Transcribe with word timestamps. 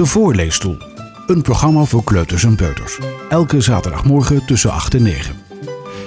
De 0.00 0.06
Voorleesstoel. 0.06 0.76
Een 1.26 1.42
programma 1.42 1.84
voor 1.84 2.04
kleuters 2.04 2.44
en 2.44 2.56
peuters. 2.56 2.98
Elke 3.28 3.60
zaterdagmorgen 3.60 4.46
tussen 4.46 4.70
8 4.70 4.94
en 4.94 5.02
9. 5.02 5.36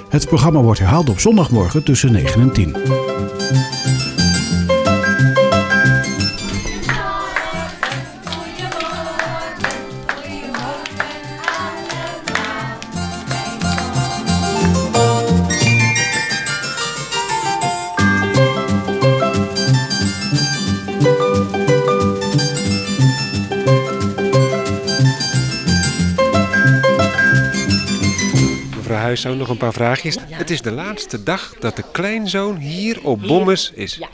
Het 0.08 0.26
programma 0.26 0.60
wordt 0.60 0.78
herhaald 0.78 1.08
op 1.08 1.20
zondagmorgen 1.20 1.82
tussen 1.82 2.12
9 2.12 2.40
en 2.40 2.52
10. 2.52 2.76
Mevrouw 28.84 29.02
Huiszoon, 29.02 29.36
nog 29.36 29.48
een 29.48 29.56
paar 29.56 29.72
vraagjes. 29.72 30.16
Het 30.30 30.50
is 30.50 30.62
de 30.62 30.70
laatste 30.70 31.22
dag 31.22 31.54
dat 31.60 31.76
de 31.76 31.84
kleinzoon 31.92 32.56
hier 32.56 33.04
op 33.04 33.20
Bommes 33.20 33.70
is. 33.74 33.96
Ja. 33.96 34.08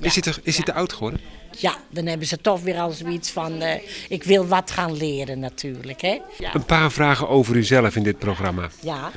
Is 0.00 0.12
hij 0.12 0.22
te, 0.22 0.34
is 0.42 0.56
hij 0.56 0.64
te 0.64 0.72
oud 0.72 0.92
geworden? 0.92 1.20
Ja, 1.58 1.76
dan 1.90 2.06
hebben 2.06 2.26
ze 2.26 2.40
toch 2.40 2.60
weer 2.60 2.78
al 2.78 2.90
zoiets 2.90 3.30
van, 3.30 3.60
eh, 3.60 3.80
ik 4.08 4.24
wil 4.24 4.46
wat 4.46 4.70
gaan 4.70 4.96
leren 4.96 5.38
natuurlijk, 5.38 6.00
hè. 6.00 6.18
Een 6.52 6.64
paar 6.64 6.92
vragen 6.92 7.28
over 7.28 7.56
uzelf 7.56 7.96
in 7.96 8.02
dit 8.02 8.18
programma. 8.18 8.68
ja. 8.80 9.10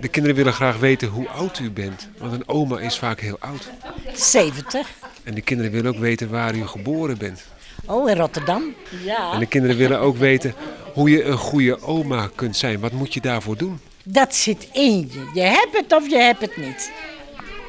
De 0.00 0.08
kinderen 0.08 0.36
willen 0.36 0.52
graag 0.52 0.78
weten 0.78 1.08
hoe 1.08 1.28
oud 1.28 1.58
u 1.58 1.70
bent. 1.70 2.08
Want 2.18 2.32
een 2.32 2.48
oma 2.48 2.80
is 2.80 2.98
vaak 2.98 3.20
heel 3.20 3.36
oud. 3.38 3.70
70. 4.14 4.88
En 5.22 5.34
de 5.34 5.40
kinderen 5.40 5.72
willen 5.72 5.94
ook 5.94 6.00
weten 6.00 6.30
waar 6.30 6.54
u 6.54 6.66
geboren 6.66 7.18
bent. 7.18 7.44
Oh, 7.86 8.10
in 8.10 8.16
Rotterdam. 8.16 8.74
Ja. 9.04 9.32
En 9.32 9.38
de 9.38 9.46
kinderen 9.46 9.76
willen 9.76 10.00
ook 10.00 10.16
weten 10.16 10.54
hoe 10.92 11.10
je 11.10 11.24
een 11.24 11.38
goede 11.38 11.82
oma 11.82 12.30
kunt 12.34 12.56
zijn. 12.56 12.80
Wat 12.80 12.92
moet 12.92 13.14
je 13.14 13.20
daarvoor 13.20 13.56
doen? 13.56 13.80
Dat 14.04 14.34
zit 14.34 14.68
in 14.72 15.10
je. 15.12 15.30
Je 15.34 15.40
hebt 15.40 15.68
het 15.76 15.92
of 15.92 16.08
je 16.10 16.16
hebt 16.16 16.40
het 16.40 16.56
niet. 16.56 16.90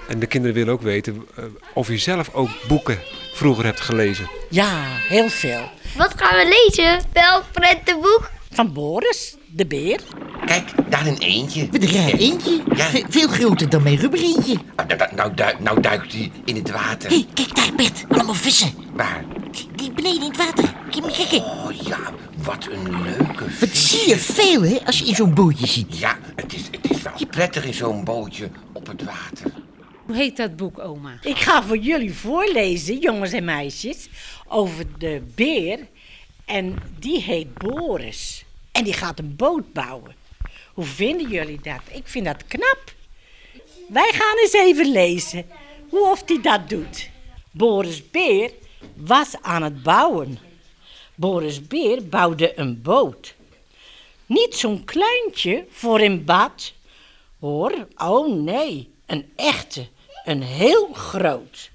En 0.07 0.19
de 0.19 0.25
kinderen 0.25 0.55
willen 0.55 0.73
ook 0.73 0.81
weten 0.81 1.25
eh, 1.35 1.43
of 1.73 1.89
u 1.89 1.97
zelf 1.97 2.29
ook 2.33 2.49
boeken 2.67 2.99
vroeger 3.33 3.65
hebt 3.65 3.81
gelezen. 3.81 4.29
Ja, 4.49 4.83
heel 5.07 5.29
veel. 5.29 5.69
Wat 5.97 6.13
gaan 6.15 6.37
we 6.37 6.67
lezen? 6.67 6.99
Welk 7.13 7.43
prentenboek? 7.51 8.31
Van 8.51 8.73
Boris, 8.73 9.35
de 9.47 9.65
beer. 9.65 9.99
Kijk, 10.45 10.71
daar 10.89 11.05
een 11.07 11.17
eentje. 11.17 11.67
Wat 11.71 11.81
een 11.81 11.91
raar 11.91 12.09
eentje. 12.13 12.61
Ja. 12.75 12.85
Ve- 12.85 13.05
veel 13.09 13.27
groter 13.27 13.69
dan 13.69 13.83
mijn 13.83 13.97
rubbereentje. 13.97 14.55
Ah, 14.75 14.87
nou, 14.87 14.97
nou, 14.99 15.15
nou, 15.15 15.33
duik- 15.33 15.59
nou 15.59 15.81
duikt 15.81 16.13
hij 16.13 16.31
in 16.45 16.55
het 16.55 16.71
water. 16.71 17.09
Hé, 17.09 17.25
kijk 17.33 17.55
daar, 17.55 17.73
Bert. 17.75 18.03
Allemaal 18.07 18.33
vissen. 18.33 18.73
Waar? 18.93 19.23
Die, 19.75 19.91
beneden 19.91 20.21
in 20.21 20.27
het 20.27 20.37
water. 20.37 20.73
Kijk 20.91 21.01
maar 21.03 21.11
kijken. 21.15 21.41
Oh 21.43 21.71
ja, 21.87 21.97
wat 22.43 22.67
een 22.71 23.01
leuke 23.03 23.43
Wat 23.59 23.69
vis. 23.69 23.89
zie 23.89 24.09
je 24.09 24.17
veel, 24.17 24.61
hè, 24.63 24.77
als 24.85 24.99
je 24.99 25.05
in 25.05 25.15
zo'n 25.15 25.33
bootje 25.33 25.67
zit. 25.67 25.97
Ja, 25.97 26.17
het 26.35 26.53
is, 26.53 26.65
het 26.71 26.91
is 26.91 27.01
wel 27.01 27.13
prettig 27.29 27.65
in 27.65 27.73
zo'n 27.73 28.03
bootje 28.03 28.49
op 28.73 28.87
het 28.87 29.03
water. 29.03 29.51
Hoe 30.05 30.15
heet 30.15 30.37
dat 30.37 30.55
boek, 30.55 30.79
oma? 30.79 31.17
Ik 31.21 31.37
ga 31.37 31.63
voor 31.63 31.77
jullie 31.77 32.13
voorlezen, 32.13 32.99
jongens 32.99 33.31
en 33.31 33.45
meisjes, 33.45 34.09
over 34.47 34.85
de 34.97 35.21
beer. 35.35 35.79
En 36.45 36.75
die 36.99 37.21
heet 37.21 37.53
Boris. 37.53 38.45
En 38.71 38.83
die 38.83 38.93
gaat 38.93 39.19
een 39.19 39.35
boot 39.35 39.73
bouwen. 39.73 40.15
Hoe 40.73 40.85
vinden 40.85 41.29
jullie 41.29 41.59
dat? 41.61 41.81
Ik 41.91 42.07
vind 42.07 42.25
dat 42.25 42.47
knap. 42.47 42.93
Wij 43.87 44.11
gaan 44.13 44.37
eens 44.37 44.53
even 44.53 44.91
lezen 44.91 45.45
hoe 45.89 46.09
of 46.09 46.23
hij 46.25 46.41
dat 46.41 46.69
doet. 46.69 47.09
Boris 47.51 48.11
Beer 48.11 48.51
was 48.95 49.35
aan 49.41 49.63
het 49.63 49.83
bouwen. 49.83 50.39
Boris 51.15 51.67
Beer 51.67 52.07
bouwde 52.07 52.59
een 52.59 52.81
boot. 52.81 53.34
Niet 54.25 54.55
zo'n 54.55 54.83
kleintje 54.83 55.65
voor 55.69 56.01
in 56.01 56.25
bad. 56.25 56.73
Hoor, 57.39 57.87
oh 57.97 58.35
nee, 58.35 58.93
een 59.05 59.31
echte, 59.35 59.87
een 60.25 60.41
heel 60.41 60.93
groot. 60.93 61.69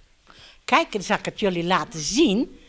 Kijk, 0.65 0.93
dan 0.93 1.03
zal 1.03 1.17
ik 1.17 1.25
het 1.25 1.41
jullie 1.41 1.65
laten 1.65 2.01
zien 2.01 2.61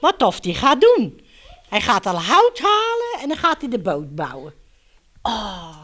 wat 0.00 0.22
of 0.22 0.40
die 0.40 0.54
gaat 0.54 0.80
doen. 0.80 1.26
Hij 1.68 1.80
gaat 1.80 2.06
al 2.06 2.20
hout 2.20 2.58
halen 2.58 3.20
en 3.20 3.28
dan 3.28 3.36
gaat 3.36 3.60
hij 3.60 3.70
de 3.70 3.78
boot 3.78 4.14
bouwen. 4.14 4.54
Oh, 5.22 5.80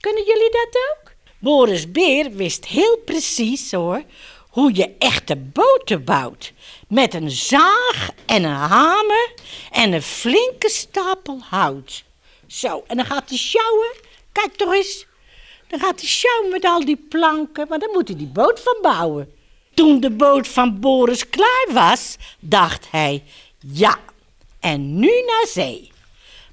kunnen 0.00 0.24
jullie 0.24 0.50
dat 0.50 0.76
ook? 0.90 1.12
Boris 1.38 1.90
Beer 1.90 2.30
wist 2.30 2.66
heel 2.66 2.96
precies 3.04 3.72
hoor 3.72 4.02
hoe 4.48 4.74
je 4.74 4.94
echte 4.98 5.36
boten 5.36 6.04
bouwt. 6.04 6.52
Met 6.88 7.14
een 7.14 7.30
zaag 7.30 8.10
en 8.26 8.44
een 8.44 8.50
hamer 8.50 9.34
en 9.70 9.92
een 9.92 10.02
flinke 10.02 10.68
stapel 10.68 11.40
hout. 11.48 12.04
Zo, 12.46 12.84
en 12.86 12.96
dan 12.96 13.06
gaat 13.06 13.28
hij 13.28 13.38
sjouwen. 13.38 13.92
Kijk 14.32 14.54
toch 14.54 14.72
eens. 14.72 15.06
Dan 15.68 15.80
gaat 15.80 16.00
hij 16.00 16.08
sjouwen 16.08 16.50
met 16.50 16.64
al 16.64 16.84
die 16.84 17.06
planken, 17.08 17.66
maar 17.68 17.78
dan 17.78 17.90
moet 17.92 18.08
hij 18.08 18.16
die 18.16 18.26
boot 18.26 18.60
van 18.60 18.76
bouwen. 18.82 19.32
Toen 19.74 20.00
de 20.00 20.10
boot 20.10 20.48
van 20.48 20.80
Boris 20.80 21.28
klaar 21.28 21.66
was, 21.72 22.16
dacht 22.40 22.90
hij: 22.90 23.22
ja, 23.58 23.98
en 24.60 24.98
nu 24.98 25.22
naar 25.26 25.46
zee. 25.46 25.92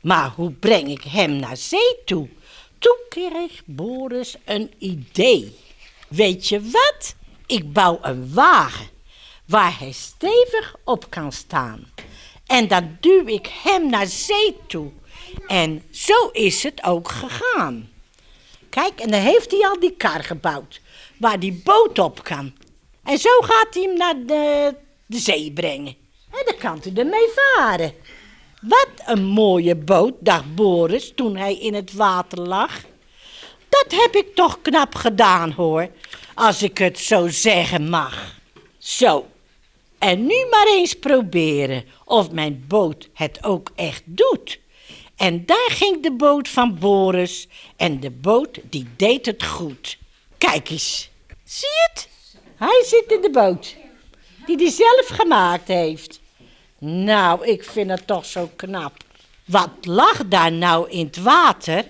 Maar 0.02 0.30
hoe 0.36 0.52
breng 0.52 0.88
ik 0.88 1.04
hem 1.04 1.36
naar 1.36 1.58
zee 1.58 1.98
toe? 2.06 2.30
Toen 2.80 2.98
kreeg 3.10 3.62
Boris 3.66 4.36
een 4.46 4.74
idee. 4.78 5.58
Weet 6.08 6.48
je 6.48 6.62
wat? 6.62 7.16
Ik 7.46 7.74
bouw 7.74 8.00
een 8.02 8.34
wagen 8.34 8.90
waar 9.46 9.80
hij 9.80 9.92
stevig 9.92 10.76
op 10.84 11.10
kan 11.10 11.32
staan. 11.32 11.92
En 12.46 12.68
dan 12.68 12.98
duw 13.00 13.28
ik 13.28 13.52
hem 13.64 13.90
naar 13.90 14.08
zee 14.08 14.58
toe. 14.68 14.92
En 15.48 15.84
zo 15.92 16.30
is 16.32 16.64
het 16.64 16.84
ook 16.84 17.10
gegaan. 17.10 17.90
Kijk, 18.70 19.00
en 19.00 19.12
dan 19.12 19.20
heeft 19.20 19.52
hij 19.52 19.68
al 19.68 19.80
die 19.80 19.96
kar 19.98 20.24
gebouwd 20.24 20.82
waar 21.18 21.40
die 21.40 21.62
boot 21.64 22.00
op 22.00 22.24
kan. 22.24 22.54
En 23.04 23.18
zo 23.18 23.30
gaat 23.40 23.74
hij 23.74 23.84
hem 23.84 23.98
naar 23.98 24.16
de, 24.26 24.76
de 25.06 25.18
zee 25.18 25.52
brengen. 25.52 25.96
En 26.32 26.42
dan 26.46 26.58
kan 26.58 26.80
hij 26.84 27.04
ermee 27.04 27.28
varen. 27.36 27.94
Wat 28.62 28.90
een 29.06 29.26
mooie 29.26 29.76
boot, 29.76 30.14
dacht 30.20 30.56
Boris 30.56 31.12
toen 31.16 31.38
hij 31.38 31.56
in 31.56 31.74
het 31.74 31.94
water 31.94 32.40
lag. 32.40 32.82
Dat 33.70 34.02
heb 34.02 34.16
ik 34.16 34.36
toch 34.36 34.62
knap 34.62 34.96
gedaan, 34.96 35.52
hoor, 35.52 35.90
als 36.34 36.64
ik 36.64 36.78
het 36.78 37.00
zo 37.00 37.28
zeggen 37.28 37.90
mag. 37.90 38.36
Zo, 38.78 39.26
en 40.00 40.26
nu 40.26 40.46
maar 40.50 40.68
eens 40.68 40.94
proberen 40.94 41.84
of 42.06 42.32
mijn 42.32 42.66
boot 42.68 43.10
het 43.14 43.44
ook 43.44 43.72
echt 43.76 44.02
doet. 44.06 44.60
En 45.22 45.46
daar 45.46 45.70
ging 45.70 46.04
de 46.04 46.12
boot 46.12 46.50
van 46.50 46.80
Boris 46.80 47.48
en 47.76 48.00
de 48.00 48.12
boot 48.12 48.60
die 48.64 48.88
deed 48.96 49.26
het 49.26 49.44
goed. 49.44 49.98
Kijk 50.38 50.70
eens, 50.70 51.10
zie 51.44 51.70
je 51.70 51.90
het? 51.94 52.10
Hij 52.56 52.84
zit 52.86 53.12
in 53.12 53.22
de 53.22 53.30
boot, 53.30 53.76
die 54.46 54.58
hij 54.58 54.70
zelf 54.70 55.08
gemaakt 55.08 55.68
heeft. 55.68 56.20
Nou, 56.80 57.48
ik 57.48 57.64
vind 57.64 57.90
het 57.90 58.08
toch 58.08 58.26
zo 58.26 58.50
knap. 58.56 58.94
Wat 59.46 59.70
lag 59.82 60.28
daar 60.28 60.52
nou 60.52 60.90
in 60.90 61.06
het 61.06 61.18
water? 61.18 61.86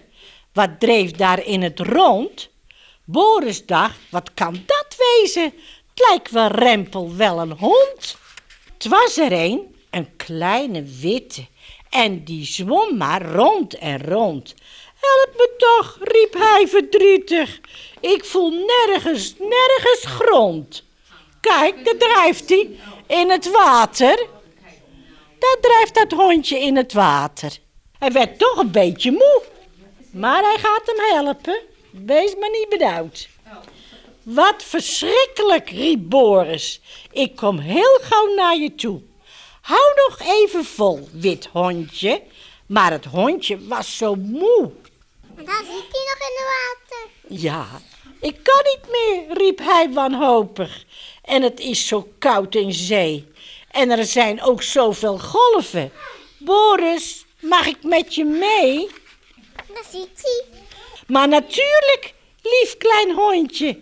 Wat 0.54 0.80
dreef 0.80 1.12
daar 1.12 1.46
in 1.46 1.62
het 1.62 1.80
rond? 1.80 2.50
Boris 3.04 3.66
dacht, 3.66 4.00
wat 4.10 4.34
kan 4.34 4.54
dat 4.66 4.96
wezen? 4.98 5.44
Het 5.44 6.08
lijkt 6.10 6.32
wel 6.32 6.48
Rempel 6.48 7.16
wel 7.16 7.40
een 7.40 7.58
hond. 7.58 8.18
Het 8.74 8.88
was 8.88 9.18
er 9.18 9.32
een, 9.32 9.76
een 9.90 10.16
kleine 10.16 10.84
witte, 10.84 11.46
en 11.92 12.24
die 12.24 12.46
zwom 12.46 12.98
maar 12.98 13.22
rond 13.22 13.78
en 13.78 14.04
rond. 14.08 14.54
Help 15.00 15.36
me 15.38 15.50
toch, 15.58 15.98
riep 16.02 16.34
hij 16.34 16.68
verdrietig. 16.68 17.60
Ik 18.00 18.26
voel 18.26 18.50
nergens, 18.50 19.36
nergens 19.40 20.06
grond. 20.06 20.84
Kijk, 21.42 21.86
daar 21.86 21.98
drijft 21.98 22.50
hij 22.50 22.70
in 23.08 23.30
het 23.30 23.52
water. 23.52 24.28
Daar 25.40 25.58
drijft 25.62 25.96
dat 25.96 26.12
hondje 26.12 26.60
in 26.60 26.76
het 26.76 26.94
water. 26.94 27.58
Hij 28.00 28.12
werd 28.12 28.40
toch 28.40 28.58
een 28.58 28.72
beetje 28.72 29.12
moe. 29.12 29.42
Maar 30.12 30.44
hij 30.44 30.58
gaat 30.58 30.82
hem 30.86 31.24
helpen. 31.24 31.60
Wees 31.92 32.36
maar 32.40 32.50
niet 32.50 32.70
benauwd. 32.70 33.30
Wat 34.24 34.64
verschrikkelijk, 34.64 35.70
riep 35.70 36.10
Boris. 36.10 36.82
Ik 37.12 37.36
kom 37.36 37.60
heel 37.60 38.00
gauw 38.02 38.34
naar 38.34 38.58
je 38.58 38.76
toe. 38.76 39.02
Hou 39.72 39.94
nog 40.08 40.20
even 40.20 40.66
vol, 40.66 41.10
wit 41.12 41.50
hondje. 41.52 42.22
Maar 42.66 42.92
het 42.92 43.06
hondje 43.06 43.68
was 43.68 43.98
zo 43.98 44.16
moe. 44.16 44.72
En 45.38 45.46
daar 45.46 45.64
zit 45.64 45.88
hij 45.92 46.04
nog 46.10 46.20
in 46.20 46.36
het 46.38 46.48
water. 46.48 47.10
Ja, 47.28 47.68
ik 48.20 48.44
kan 48.44 48.64
niet 48.64 48.92
meer, 48.92 49.38
riep 49.38 49.60
hij 49.60 49.90
wanhopig. 49.94 50.86
En 51.24 51.42
het 51.42 51.60
is 51.60 51.88
zo 51.88 52.08
koud 52.20 52.56
in 52.56 52.74
zee. 52.74 53.32
En 53.72 53.90
er 53.90 54.06
zijn 54.06 54.42
ook 54.42 54.64
zoveel 54.64 55.20
golven. 55.20 55.92
Boris, 56.38 57.26
mag 57.40 57.66
ik 57.66 57.84
met 57.84 58.16
je 58.16 58.24
mee? 58.24 58.90
Daar 59.74 59.86
zit 59.92 60.22
hij. 60.22 60.44
Maar 61.08 61.28
natuurlijk, 61.28 62.14
lief 62.42 62.78
klein 62.78 63.12
hondje. 63.12 63.74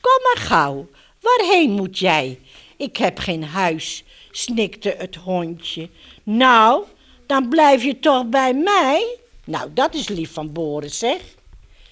Kom 0.00 0.22
maar 0.22 0.46
gauw. 0.46 0.88
Waarheen 1.20 1.70
moet 1.70 1.98
jij? 1.98 2.40
Ik 2.76 2.96
heb 2.96 3.18
geen 3.18 3.44
huis, 3.44 4.04
snikte 4.38 4.94
het 4.98 5.14
hondje. 5.14 5.88
Nou, 6.22 6.84
dan 7.26 7.48
blijf 7.48 7.82
je 7.82 7.98
toch 7.98 8.26
bij 8.26 8.54
mij? 8.54 9.18
Nou, 9.44 9.72
dat 9.72 9.94
is 9.94 10.08
lief 10.08 10.32
van 10.32 10.52
Boris, 10.52 10.98
zeg. 10.98 11.20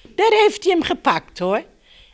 Daar 0.02 0.30
heeft 0.30 0.64
hij 0.64 0.72
hem 0.72 0.82
gepakt, 0.82 1.38
hoor. 1.38 1.64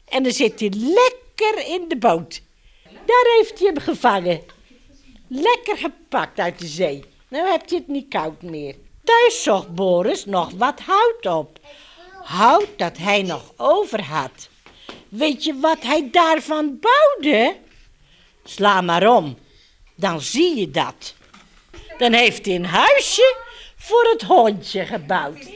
En 0.08 0.23
dan 0.23 0.32
zit 0.32 0.61
hij 0.61 0.73
lekker 0.76 1.67
in 1.67 1.84
de 1.88 1.96
boot. 1.96 2.43
Daar 2.84 3.25
heeft 3.38 3.58
hij 3.58 3.67
hem 3.67 3.79
gevangen. 3.79 4.40
Lekker 5.29 5.76
gepakt 5.76 6.38
uit 6.38 6.58
de 6.58 6.67
zee. 6.67 7.05
Nou 7.28 7.49
hebt 7.49 7.70
hij 7.70 7.78
het 7.78 7.88
niet 7.88 8.08
koud 8.08 8.43
meer. 8.43 8.75
Thuis 9.05 9.43
zocht 9.43 9.75
Boris 9.75 10.25
nog 10.25 10.50
wat 10.56 10.81
hout 10.81 11.38
op. 11.38 11.58
Hout 12.23 12.69
dat 12.76 12.96
hij 12.96 13.23
nog 13.23 13.52
over 13.56 14.02
had. 14.02 14.49
Weet 15.08 15.44
je 15.44 15.58
wat 15.58 15.82
hij 15.82 16.08
daarvan 16.11 16.78
bouwde? 16.81 17.56
Sla 18.44 18.81
maar 18.81 19.17
om, 19.17 19.37
dan 20.02 20.20
zie 20.20 20.58
je 20.58 20.70
dat. 20.70 21.14
Dan 21.99 22.12
heeft 22.12 22.46
hij 22.46 22.54
een 22.54 22.66
huisje 22.66 23.37
voor 23.76 24.08
het 24.12 24.22
hondje 24.22 24.84
gebouwd. 24.84 25.49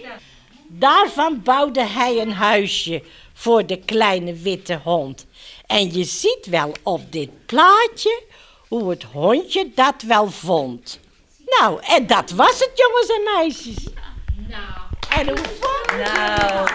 Daarvan 0.69 1.43
bouwde 1.43 1.87
hij 1.87 2.21
een 2.21 2.33
huisje 2.33 3.03
voor 3.35 3.67
de 3.67 3.79
kleine 3.79 4.35
witte 4.35 4.81
hond. 4.83 5.27
En 5.67 5.93
je 5.93 6.05
ziet 6.05 6.47
wel 6.47 6.73
op 6.83 7.13
dit 7.13 7.47
plaatje 7.47 8.23
hoe 8.69 8.91
het 8.91 9.03
hondje 9.03 9.71
dat 9.75 10.03
wel 10.03 10.31
vond. 10.31 11.01
Nou, 11.47 11.79
en 11.83 12.07
dat 12.07 12.31
was 12.31 12.59
het, 12.59 12.71
jongens 12.75 13.09
en 13.09 13.23
meisjes. 13.35 13.85
Nou. 14.49 14.87
En 15.19 15.29
hoe 15.29 15.47
vond 15.61 15.91
je 15.91 16.03
Nou. 16.07 16.69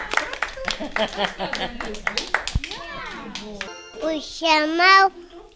Oeshamau, 4.03 5.11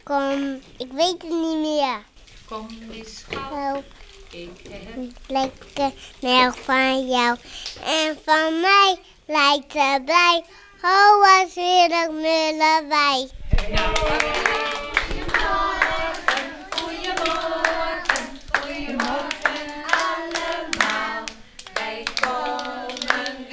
kom, 0.06 0.62
ik 0.78 0.92
weet 0.92 1.22
het 1.22 1.31
niet 1.31 1.57
meer. 1.57 2.04
Kom 2.48 2.68
eens 2.92 3.24
Help, 3.30 3.84
Ik 4.30 4.50
heb 4.69 5.12
lekker 5.28 5.92
melk 6.22 6.56
van 6.56 7.07
jou. 7.07 7.38
En 7.84 8.18
van 8.25 8.60
mij 8.62 9.00
lijkt 9.25 9.75
erbij. 9.75 10.44
Ho, 10.81 11.19
wat 11.19 11.54
wil 11.54 11.86
ik 11.86 12.12
mullen 12.12 12.88
bij. 12.90 13.30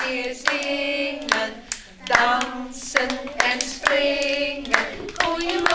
weer 0.06 0.34
zingen, 0.34 1.52
dansen 2.04 3.18
en 3.36 3.60
springen. 3.60 5.11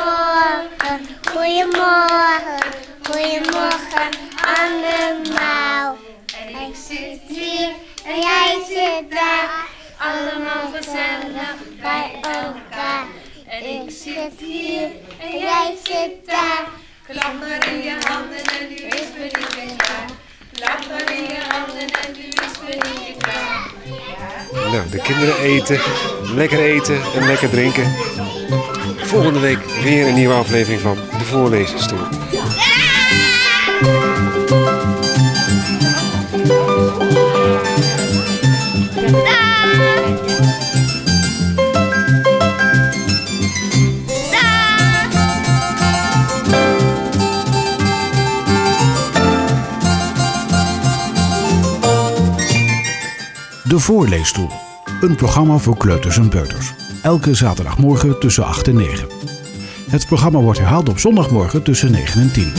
Goedemorgen, 0.08 1.08
goedemorgen, 1.34 2.60
goedemorgen 3.04 4.10
allemaal. 4.56 5.98
En 6.40 6.50
ik 6.50 6.76
zit 6.88 7.22
Hier 7.28 7.70
en 8.06 8.20
jij 8.20 8.64
zit 8.68 9.12
daar, 9.12 9.68
allemaal 9.98 10.72
gezellig 10.74 11.56
bij 11.82 12.12
elkaar. 12.22 13.06
En 13.48 13.66
Ik 13.66 13.92
zit 13.92 14.40
hier 14.40 14.90
en 15.20 15.40
jij 15.40 15.78
zit 15.84 16.26
daar. 16.26 16.68
Klap 17.08 17.68
in 17.70 17.84
je 17.84 17.98
handen 18.08 18.38
en 18.38 18.70
nu 18.70 18.76
is 18.76 19.08
vernieuwing 19.16 19.78
klaar. 19.78 20.10
Klap 20.54 21.10
in 21.10 21.24
je 21.24 21.40
handen 21.48 21.90
en 21.90 22.12
nu 22.18 22.28
is 22.28 22.58
vernieuwing 22.66 23.18
klaar. 23.18 23.72
Nou, 24.72 24.90
de 24.90 25.02
kinderen 25.02 25.38
eten, 25.38 25.80
lekker 26.36 26.60
eten 26.60 27.02
en 27.16 27.26
lekker 27.26 27.50
drinken. 27.50 27.96
Volgende 29.08 29.40
week 29.40 29.64
weer 29.84 30.08
een 30.08 30.14
nieuwe 30.14 30.34
aflevering 30.34 30.82
van 30.82 30.96
de 30.96 31.26
Voorlezersstoel. 31.26 31.98
De 53.64 53.80
Voorleesstoel. 53.80 54.50
Een 55.02 55.16
programma 55.16 55.58
voor 55.58 55.78
kleuters 55.78 56.18
en 56.18 56.30
peuters. 56.30 56.77
Elke 57.08 57.34
zaterdagmorgen 57.34 58.20
tussen 58.20 58.46
8 58.46 58.68
en 58.68 58.76
9. 58.76 59.08
Het 59.90 60.06
programma 60.06 60.40
wordt 60.40 60.60
herhaald 60.60 60.90
op 60.90 61.00
zondagmorgen 61.00 61.64
tussen 61.64 61.92
9 61.92 62.22
en 62.22 62.32
10. 62.32 62.52